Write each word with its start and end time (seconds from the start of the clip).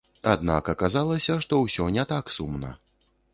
Аднак 0.29 0.71
аказалася, 0.73 1.35
што 1.43 1.59
ўсё 1.65 1.87
не 1.99 2.07
так 2.13 2.33
сумна. 2.39 2.73